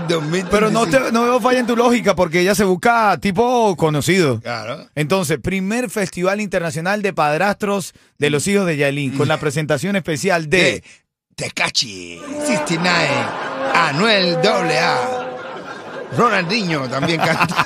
2035. 0.07 0.47
Pero 0.51 0.69
no, 0.69 0.85
te, 0.87 1.11
no 1.11 1.23
veo 1.23 1.41
falla 1.41 1.59
en 1.59 1.65
tu 1.67 1.75
lógica 1.75 2.15
porque 2.15 2.41
ella 2.41 2.53
se 2.53 2.63
busca 2.63 3.17
tipo 3.19 3.75
conocido. 3.75 4.39
Claro. 4.41 4.87
Entonces, 4.95 5.39
primer 5.39 5.89
Festival 5.89 6.39
Internacional 6.39 7.01
de 7.01 7.13
Padrastros 7.13 7.93
de 8.19 8.29
los 8.29 8.47
Hijos 8.47 8.67
de 8.67 8.77
Yailin, 8.77 9.17
con 9.17 9.27
la 9.27 9.39
presentación 9.39 9.95
especial 9.95 10.49
de... 10.49 10.57
de 10.63 10.83
Tecachi 11.35 12.21
69, 12.45 13.07
Anuel 13.73 14.37
AA, 14.45 15.29
Ronaldinho 16.17 16.89
también 16.89 17.19
canta. 17.21 17.65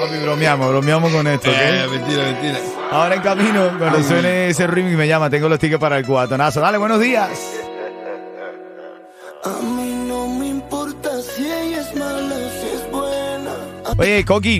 Papi, 0.00 0.18
bromeamos, 0.22 0.70
bromeamos 0.70 1.12
con 1.12 1.26
esto, 1.26 1.50
¿ok? 1.50 1.56
Eh, 1.58 1.86
mentira, 1.90 2.22
mentira. 2.24 2.58
Ahora 2.92 3.14
en 3.14 3.22
camino, 3.22 3.70
cuando 3.78 4.02
suene 4.02 4.48
ese 4.48 4.66
remix 4.66 4.96
me 4.96 5.06
llama, 5.06 5.30
tengo 5.30 5.48
los 5.48 5.58
tickets 5.58 5.80
para 5.80 5.98
el 5.98 6.04
cubatonazo. 6.04 6.60
Dale, 6.60 6.76
buenos 6.76 6.98
días. 7.00 7.30
A 9.44 9.62
mí 9.62 10.04
no 10.08 10.26
me 10.28 10.48
importa 10.48 11.08
si 11.22 11.46
ella 11.46 11.80
es 11.80 11.94
mala, 11.94 12.34
si 12.34 12.66
es 12.66 12.90
buena. 12.90 13.52
Oye, 13.96 14.24
Coqui. 14.24 14.58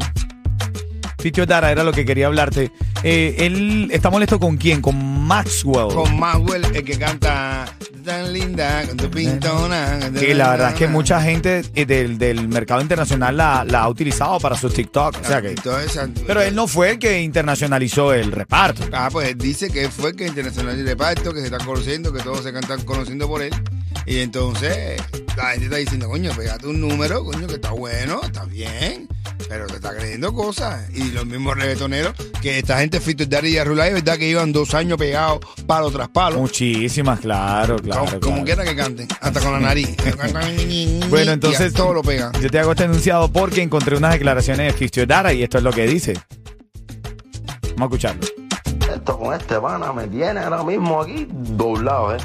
Ficho 1.21 1.47
Dara 1.47 1.71
era 1.71 1.85
lo 1.85 1.93
que 1.93 2.05
quería 2.05 2.27
hablarte. 2.27 2.71
Eh, 3.03 3.37
él 3.39 3.89
está 3.93 4.11
molesto 4.11 4.39
con 4.39 4.57
quién? 4.57 4.81
Con 4.83 4.97
Maxwell. 5.27 5.95
Con 5.95 6.19
Maxwell, 6.19 6.65
el 6.75 6.85
que 6.85 6.99
canta 6.99 7.65
tan 8.05 8.33
linda, 8.33 8.83
con 8.87 8.97
tu 8.97 9.11
pintona. 9.11 9.99
que 10.19 10.35
la 10.35 10.51
verdad 10.51 10.69
es 10.71 10.75
que 10.75 10.89
mucha 10.89 11.21
gente 11.23 11.63
eh, 11.75 11.85
del, 11.85 12.17
del 12.19 12.49
mercado 12.49 12.81
internacional 12.81 13.37
la, 13.37 13.65
la 13.65 13.81
ha 13.83 13.89
utilizado 13.89 14.39
para 14.41 14.57
sus 14.57 14.73
TikTok. 14.73 15.17
O 15.23 15.25
sea 15.27 15.43
que, 15.43 15.51
Toda 15.55 15.83
esa- 15.85 16.09
pero 16.27 16.41
él 16.41 16.55
no 16.55 16.67
fue 16.67 16.93
el 16.93 16.99
que 16.99 17.21
internacionalizó 17.21 18.13
el 18.15 18.33
reparto. 18.33 18.85
Ah, 18.93 19.09
pues 19.13 19.29
él 19.29 19.39
dice 19.39 19.71
que 19.71 19.89
fue 19.91 20.15
que 20.17 20.27
internacional 20.27 20.77
de 20.77 20.83
reparto, 20.91 21.33
que 21.35 21.41
se 21.41 21.47
están 21.47 21.65
conociendo, 21.67 22.13
que 22.13 22.23
todos 22.23 22.43
se 22.43 22.49
están 22.51 22.83
conociendo 22.85 23.29
por 23.29 23.43
él. 23.43 23.53
Y 24.07 24.19
entonces 24.19 25.01
la 25.37 25.51
gente 25.51 25.65
está 25.67 25.77
diciendo, 25.77 26.09
coño, 26.09 26.33
pégate 26.37 26.67
un 26.67 26.81
número, 26.81 27.25
coño, 27.25 27.47
que 27.47 27.55
está 27.55 27.71
bueno, 27.71 28.21
está 28.23 28.45
bien, 28.45 29.09
pero 29.49 29.67
te 29.67 29.77
está 29.77 29.95
creyendo 29.95 30.33
cosas. 30.33 30.89
Y 30.95 31.11
los 31.13 31.27
mismos 31.27 31.57
reggaetoneros, 31.57 32.15
que 32.43 32.59
esta 32.59 32.79
gente, 32.81 33.01
Fito 33.01 33.25
Daddy 33.27 33.51
y 33.51 33.59
Arrulay, 33.59 33.89
es 33.89 33.95
verdad 33.95 34.19
que 34.19 34.27
llevan 34.27 34.53
dos 34.53 34.75
años 34.75 34.99
pegados 34.99 35.41
palo 35.67 35.91
tras 35.91 36.09
palo. 36.09 36.39
Muchísimas, 36.39 37.21
claro, 37.21 37.77
claro. 37.77 38.21
como, 38.21 38.45
quiera 38.45 38.65
que 38.65 38.75
canten, 38.75 39.09
hasta 39.21 39.41
con 39.41 39.53
la 39.53 39.61
nariz. 39.61 39.97
Bueno, 41.09 41.33
entonces 41.33 41.73
todo 41.73 41.95
lo 41.95 42.03
pega. 42.03 42.33
Yo 42.41 42.51
te 42.51 42.59
hago 42.59 42.73
este 42.73 42.85
enunciado 42.85 43.31
porque 43.33 43.63
encontré 43.63 43.97
unas 43.97 44.13
declaraciones 44.13 44.73
de 44.73 44.79
Ficho 44.79 45.07
Dara 45.07 45.33
y 45.33 45.43
esto 45.43 45.59
es 45.59 45.65
lo 45.65 45.73
que 45.73 45.87
dice. 45.87 46.15
Vamos 47.77 47.81
a 47.81 47.85
escucharlo. 47.85 48.27
Esto 48.95 49.19
con 49.19 49.35
este 49.35 49.59
pana 49.59 49.93
me 49.93 50.07
tiene 50.09 50.41
ahora 50.41 50.63
mismo 50.63 51.03
aquí 51.03 51.27
doblado, 51.31 52.15
¿eh? 52.15 52.19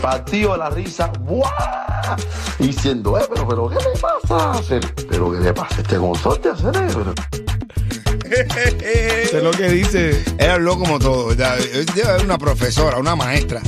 Partido 0.00 0.52
de 0.52 0.58
la 0.58 0.70
risa, 0.70 1.12
¡buah! 1.20 2.16
Diciendo, 2.58 3.18
eh, 3.18 3.24
pero, 3.32 3.46
pero, 3.46 3.68
¿qué 3.68 3.76
le 3.76 4.00
pasa? 4.00 4.52
a 4.52 4.60
Pero, 5.08 5.32
¿qué 5.32 5.40
le 5.40 5.52
pasa 5.52 5.76
a 5.76 5.80
este 5.80 5.96
consorte 5.96 6.48
a 6.48 6.56
cerebro? 6.56 7.14
Eso 8.30 9.36
es 9.36 9.42
lo 9.42 9.50
que 9.50 9.68
dice. 9.68 10.24
Era 10.38 10.56
loco 10.58 10.80
como 10.80 10.98
todo. 10.98 11.34
Debe 11.34 12.08
haber 12.08 12.24
una 12.24 12.38
profesora, 12.38 12.98
una 12.98 13.16
maestra. 13.16 13.60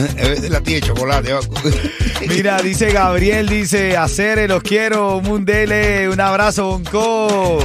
la 0.50 0.60
tía 0.60 0.76
de 0.76 0.80
chocolate. 0.82 1.34
Mira, 2.28 2.60
dice 2.62 2.92
Gabriel, 2.92 3.48
dice, 3.48 3.96
Acere, 3.96 4.46
los 4.46 4.62
quiero, 4.62 5.20
Mundele, 5.20 6.08
un 6.08 6.20
abrazo, 6.20 6.68
Bonco. 6.78 7.58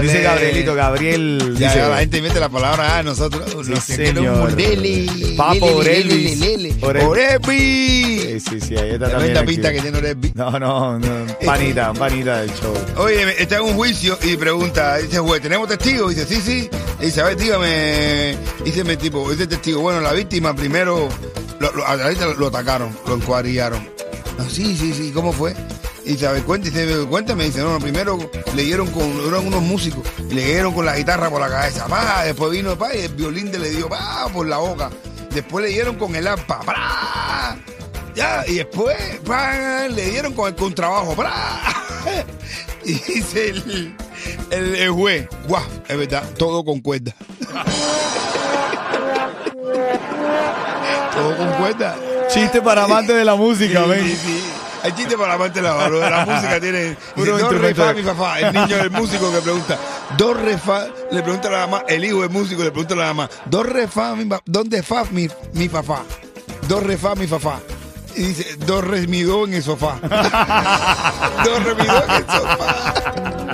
Dice 0.00 0.22
Gabrielito, 0.22 0.74
Gabriel. 0.74 1.54
Ya, 1.58 1.72
dice, 1.72 1.88
la 1.88 1.98
gente 1.98 2.20
mete 2.22 2.40
la 2.40 2.48
palabra 2.48 2.98
a 2.98 3.02
nosotros. 3.02 3.52
los 3.54 3.66
un 3.88 4.56
Lele, 4.56 5.06
Papo 5.36 5.54
lele, 5.54 5.74
Orelvis. 5.74 6.38
lele, 6.40 6.58
lele. 6.58 6.80
Orel- 6.80 7.06
Orelvis. 7.06 8.22
Sí, 8.26 8.40
sí, 8.40 8.60
sí, 8.60 8.76
ahí 8.76 8.90
está 8.90 9.10
también. 9.10 9.36
Aquí. 9.36 9.46
pinta 9.46 9.72
que 9.72 9.80
tiene 9.80 9.98
Orelvis. 9.98 10.34
No, 10.34 10.58
no, 10.58 10.98
no, 10.98 11.26
panita, 11.44 11.92
panita 11.98 12.40
del 12.42 12.50
show. 12.54 12.74
Oye, 12.98 13.42
está 13.42 13.56
en 13.56 13.62
un 13.62 13.74
juicio 13.74 14.18
y 14.22 14.36
pregunta, 14.36 14.96
dice 14.98 15.18
juez, 15.18 15.40
¿tenemos 15.42 15.68
testigos? 15.68 16.14
Dice, 16.14 16.26
sí, 16.26 16.40
sí. 16.44 16.68
Dice, 17.00 17.20
a 17.20 17.24
ver, 17.24 17.36
dígame, 17.36 18.36
dice 18.64 18.84
mi 18.84 18.96
tipo, 18.96 19.30
dice 19.30 19.46
testigo, 19.46 19.80
bueno, 19.80 20.00
la 20.00 20.12
víctima 20.12 20.54
primero, 20.54 21.08
lo, 21.60 21.72
lo, 21.72 21.86
a 21.86 21.96
la 21.96 22.08
víctima 22.08 22.34
lo 22.36 22.46
atacaron, 22.48 22.96
lo 23.06 23.14
encuadrillaron. 23.14 23.88
Ah, 24.38 24.44
sí, 24.50 24.76
sí, 24.76 24.92
sí, 24.92 25.12
¿cómo 25.12 25.32
fue? 25.32 25.54
Y 26.04 26.10
dice, 26.10 26.26
a 26.26 26.32
ver, 26.32 26.44
cuenta, 26.44 26.68
dice, 26.68 27.06
cuéntame, 27.08 27.44
dice, 27.44 27.60
no, 27.60 27.78
primero 27.80 28.18
le 28.54 28.62
dieron 28.62 28.88
con, 28.90 29.02
eran 29.26 29.46
unos 29.46 29.62
músicos, 29.62 30.06
y 30.30 30.34
le 30.34 30.44
dieron 30.44 30.72
con 30.72 30.84
la 30.84 30.96
guitarra 30.96 31.30
por 31.30 31.40
la 31.40 31.48
cabeza, 31.48 31.86
pa, 31.86 32.22
después 32.24 32.52
vino, 32.52 32.76
pa, 32.78 32.94
y 32.94 33.00
el 33.00 33.14
violín 33.14 33.50
le 33.50 33.70
dio, 33.70 33.88
pa, 33.88 34.28
por 34.32 34.46
la 34.46 34.58
boca. 34.58 34.90
Después 35.30 35.64
le 35.64 35.70
dieron 35.72 35.96
con 35.96 36.14
el 36.14 36.26
arpa, 36.26 36.60
pa, 36.60 37.56
ya, 38.14 38.44
y 38.46 38.54
después 38.54 38.96
pa, 39.26 39.88
le 39.88 40.10
dieron 40.10 40.32
con 40.32 40.48
el 40.48 40.54
contrabajo, 40.54 41.14
pa. 41.14 41.62
Y 42.84 42.92
dice 42.92 43.48
el, 43.48 43.96
el, 44.50 44.76
el 44.76 44.90
juez, 44.92 45.28
guau, 45.48 45.64
es 45.88 45.98
verdad, 45.98 46.22
todo 46.38 46.64
con 46.64 46.80
cuerda. 46.80 47.16
cuerda. 51.36 51.96
Chiste 52.28 52.60
para 52.62 52.84
amantes 52.84 53.14
de 53.16 53.24
la 53.24 53.34
música, 53.36 53.84
Sí, 53.84 53.90
ven. 53.90 54.04
sí, 54.06 54.16
sí. 54.16 54.44
Hay 54.82 54.92
chiste 54.92 55.16
para 55.16 55.36
parte 55.38 55.60
de 55.60 55.62
la, 55.68 55.88
de 55.88 56.10
la 56.10 56.24
música. 56.26 56.60
Tiene 56.60 56.96
Puro 57.14 57.38
do, 57.38 57.50
re, 57.50 57.74
fa, 57.74 57.92
mi, 57.92 58.02
fa, 58.02 58.14
fa. 58.14 58.40
El 58.40 58.52
niño 58.52 58.76
del 58.76 58.90
músico 59.00 59.32
que 59.32 59.38
pregunta, 59.40 59.76
do, 60.16 60.34
re, 60.34 60.58
fa. 60.58 60.86
Le 61.10 61.22
pregunta 61.22 61.48
a 61.48 61.50
la 61.52 61.58
mamá, 61.66 61.84
el 61.88 62.04
hijo 62.04 62.20
del 62.22 62.30
músico 62.30 62.62
le 62.62 62.70
pregunta 62.70 62.94
a 62.94 62.98
la 62.98 63.06
mamá, 63.06 63.30
do, 63.46 63.62
re, 63.62 63.88
fa, 63.88 64.14
mi, 64.14 64.24
fa- 64.28 64.40
¿dónde 64.44 64.82
fa 64.82 65.04
mi, 65.10 65.28
mi 65.54 65.68
fa, 65.68 65.82
fa? 65.82 66.02
Do, 66.68 66.80
re, 66.80 66.96
fa, 66.96 67.14
mi, 67.14 67.26
fa, 67.26 67.38
fa. 67.38 67.58
Y 68.14 68.22
dice, 68.22 68.56
do, 68.64 68.80
re, 68.80 69.06
mi, 69.06 69.22
do 69.22 69.44
en 69.44 69.54
el 69.54 69.62
sofá. 69.62 69.96
do, 71.44 71.58
re, 71.60 71.74
mi, 71.74 71.86
do 71.86 72.04
en 72.04 72.10
el 72.10 72.26
sofá. 72.26 73.52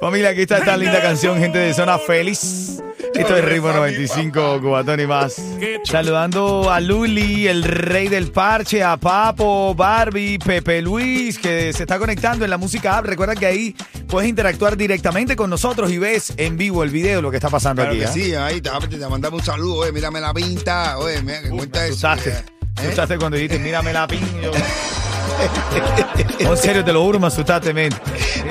Familia, 0.00 0.30
aquí 0.30 0.42
está 0.42 0.58
esta 0.58 0.76
linda 0.76 1.00
canción, 1.00 1.38
gente 1.38 1.58
de 1.58 1.72
Zona 1.72 1.98
Feliz. 1.98 2.73
Esto 3.14 3.36
es 3.36 3.44
Ritmo 3.44 3.72
95, 3.72 4.60
Cubatón 4.60 5.00
y 5.00 5.06
más. 5.06 5.40
Saludando 5.84 6.70
a 6.70 6.80
Luli, 6.80 7.46
el 7.46 7.62
rey 7.62 8.08
del 8.08 8.32
parche, 8.32 8.82
a 8.82 8.96
Papo, 8.96 9.74
Barbie, 9.74 10.38
Pepe 10.38 10.82
Luis, 10.82 11.38
que 11.38 11.72
se 11.72 11.84
está 11.84 11.98
conectando 11.98 12.44
en 12.44 12.50
la 12.50 12.58
música 12.58 12.98
app. 12.98 13.06
Recuerda 13.06 13.36
que 13.36 13.46
ahí 13.46 13.76
puedes 14.08 14.28
interactuar 14.28 14.76
directamente 14.76 15.36
con 15.36 15.48
nosotros 15.48 15.92
y 15.92 15.98
ves 15.98 16.34
en 16.36 16.56
vivo 16.56 16.82
el 16.82 16.90
video 16.90 17.22
lo 17.22 17.30
que 17.30 17.36
está 17.36 17.50
pasando 17.50 17.82
Claro 17.82 17.92
aquí. 17.92 18.00
que 18.00 18.06
¿ah? 18.06 18.12
sí, 18.12 18.34
ahí 18.34 18.60
te, 18.60 18.70
te 18.88 19.08
mandamos 19.08 19.40
un 19.40 19.46
saludo, 19.46 19.76
oye, 19.76 19.92
mírame 19.92 20.20
la 20.20 20.34
pinta, 20.34 20.98
oye, 20.98 21.22
mira 21.22 21.42
que 21.42 21.50
cuenta 21.50 21.86
eso. 21.86 22.08
Asustaste. 22.08 23.14
¿eh? 23.14 23.18
Cuando 23.18 23.36
dijiste, 23.36 23.60
mírame 23.60 23.92
la 23.92 24.08
piña. 24.08 24.26
en 26.40 26.56
serio, 26.56 26.84
te 26.84 26.92
lo 26.92 27.02
juro, 27.04 27.20
me 27.20 27.28
asustaste, 27.28 27.72
men. 27.72 27.92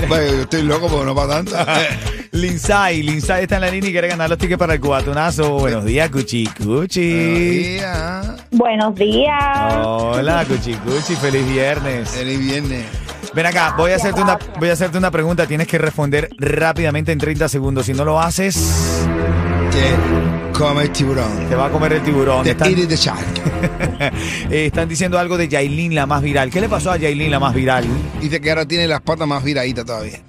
Bueno, 0.07 0.31
yo 0.31 0.41
estoy 0.41 0.61
loco 0.63 0.87
porque 0.87 1.05
no 1.05 1.15
para 1.15 1.43
tanto. 1.43 1.55
Linsay, 2.33 3.03
Linsay 3.03 3.43
está 3.43 3.55
en 3.55 3.61
la 3.61 3.69
línea 3.69 3.89
y 3.89 3.91
quiere 3.91 4.07
ganar 4.07 4.27
los 4.27 4.39
tickets 4.39 4.57
para 4.57 4.73
el 4.73 4.79
cubatonazo. 4.79 5.51
Buenos 5.59 5.85
días, 5.85 6.09
Cuchi 6.09 6.47
Cuchi. 6.47 7.77
Buenos 8.51 8.95
días. 8.95 9.85
Hola, 9.85 10.43
Cuchi 10.47 10.73
Cuchi, 10.73 11.15
feliz 11.15 11.47
viernes. 11.47 12.09
Feliz 12.09 12.39
viernes. 12.39 12.85
Ven 13.35 13.45
acá, 13.45 13.75
voy 13.77 13.91
a 13.91 13.97
hacerte 13.97 14.21
una, 14.21 14.39
voy 14.59 14.69
a 14.69 14.73
hacerte 14.73 14.97
una 14.97 15.11
pregunta. 15.11 15.45
Tienes 15.45 15.67
que 15.67 15.77
responder 15.77 16.29
rápidamente 16.39 17.11
en 17.11 17.19
30 17.19 17.47
segundos. 17.49 17.85
Si 17.85 17.93
no 17.93 18.03
lo 18.03 18.19
haces, 18.19 19.05
Te 19.71 20.57
come 20.57 20.83
el 20.83 20.89
tiburón. 20.91 21.47
te 21.49 21.55
va 21.55 21.67
a 21.67 21.69
comer 21.69 21.93
el 21.93 22.01
tiburón. 22.01 22.43
Te 22.43 22.51
Están, 22.51 22.73
the 22.73 22.95
shark. 22.95 23.19
eh, 24.49 24.65
están 24.65 24.89
diciendo 24.89 25.19
algo 25.19 25.37
de 25.37 25.47
Yailin, 25.47 25.93
la 25.93 26.07
más 26.07 26.23
viral. 26.23 26.49
¿Qué 26.49 26.59
le 26.59 26.67
pasó 26.67 26.91
a 26.91 26.97
Yailin, 26.97 27.29
la 27.29 27.39
más 27.39 27.53
viral? 27.53 27.85
Dice 28.19 28.41
que 28.41 28.49
ahora 28.49 28.65
tiene 28.65 28.87
las 28.87 29.01
patas 29.01 29.27
más 29.27 29.43
viraditas 29.43 29.85
todavía. 29.85 30.19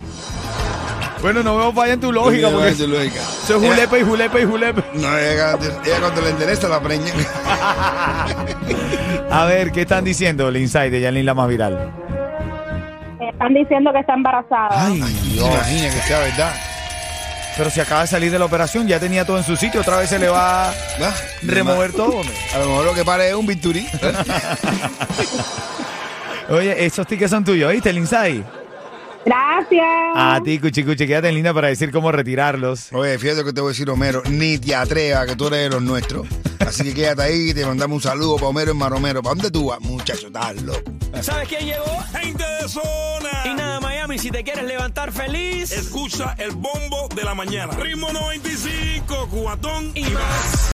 Bueno, 1.24 1.42
no 1.42 1.56
veo 1.56 1.72
falla 1.72 1.94
en 1.94 2.00
tu 2.00 2.12
lógica, 2.12 2.50
No, 2.50 2.56
porque 2.56 2.68
es 2.68 2.76
tu 2.76 2.86
lógica. 2.86 3.18
eso 3.18 3.56
es 3.56 3.62
julepe 3.66 3.98
y 3.98 4.02
julepe 4.02 4.42
y 4.42 4.44
julepe. 4.44 4.84
No, 4.92 5.16
ella, 5.16 5.56
ella 5.82 6.00
cuando 6.00 6.20
le 6.20 6.28
interesa 6.28 6.68
la 6.68 6.82
preña. 6.82 7.10
A 9.30 9.46
ver, 9.46 9.72
¿qué 9.72 9.80
están 9.80 10.04
diciendo, 10.04 10.50
Linsay, 10.50 10.90
de 10.90 11.00
Yailin, 11.00 11.24
la 11.24 11.32
más 11.32 11.48
viral? 11.48 11.90
Están 13.32 13.54
diciendo 13.54 13.90
que 13.94 14.00
está 14.00 14.12
embarazada. 14.12 14.68
Ay, 14.70 15.00
Dios. 15.32 15.48
Imagina 15.48 15.94
que 15.94 16.00
sea 16.02 16.18
verdad. 16.18 16.52
Pero 17.56 17.70
si 17.70 17.80
acaba 17.80 18.02
de 18.02 18.06
salir 18.08 18.30
de 18.30 18.38
la 18.38 18.44
operación, 18.44 18.86
ya 18.86 19.00
tenía 19.00 19.24
todo 19.24 19.38
en 19.38 19.44
su 19.44 19.56
sitio, 19.56 19.80
otra 19.80 19.96
vez 19.96 20.10
se 20.10 20.18
le 20.18 20.28
va 20.28 20.68
a 20.68 20.74
remover 21.42 21.92
todo. 21.92 22.18
hombre. 22.18 22.34
A 22.54 22.58
lo 22.58 22.66
mejor 22.66 22.84
lo 22.84 22.92
que 22.92 23.02
pare 23.02 23.30
es 23.30 23.34
un 23.34 23.46
bisturí. 23.46 23.88
Oye, 26.50 26.84
esos 26.84 27.06
tickets 27.06 27.30
son 27.30 27.44
tuyos, 27.44 27.72
¿viste, 27.72 27.90
Linsay? 27.94 28.44
Gracias. 29.24 29.82
A 30.14 30.40
ti, 30.44 30.58
Cuchi 30.58 30.84
Cuchi, 30.84 31.06
quédate 31.06 31.28
en 31.28 31.34
línea 31.34 31.54
para 31.54 31.68
decir 31.68 31.90
cómo 31.90 32.12
retirarlos. 32.12 32.92
Oye, 32.92 33.18
fíjate 33.18 33.44
que 33.44 33.52
te 33.52 33.60
voy 33.60 33.70
a 33.70 33.72
decir, 33.72 33.88
Homero, 33.90 34.22
ni 34.28 34.58
te 34.58 34.74
atrevas 34.74 35.26
que 35.26 35.36
tú 35.36 35.46
eres 35.46 35.60
de 35.60 35.70
los 35.70 35.82
nuestros. 35.82 36.26
Así 36.60 36.84
que 36.84 36.94
quédate 36.94 37.22
ahí 37.22 37.50
y 37.50 37.54
te 37.54 37.64
mandamos 37.64 37.96
un 37.96 38.02
saludo 38.02 38.36
para 38.36 38.48
Homero 38.48 38.72
en 38.72 38.76
Maromero. 38.76 39.22
¿Para 39.22 39.34
dónde 39.34 39.50
tú 39.50 39.66
vas? 39.68 39.80
Muchacho, 39.80 40.26
estás 40.26 40.60
loco. 40.62 40.82
¿Sabes 41.20 41.48
quién 41.48 41.66
llegó? 41.66 42.02
Gente 42.12 42.44
de 42.62 42.68
zona. 42.68 43.30
Y 43.44 43.54
nada, 43.54 43.80
Miami, 43.80 44.18
si 44.18 44.30
te 44.30 44.42
quieres 44.44 44.64
levantar 44.64 45.12
feliz. 45.12 45.72
Escucha 45.72 46.34
el 46.38 46.52
bombo 46.52 47.08
de 47.14 47.22
la 47.24 47.34
mañana. 47.34 47.74
Ritmo 47.74 48.12
95, 48.12 49.28
cuatón 49.30 49.90
y 49.94 50.04
más. 50.04 50.54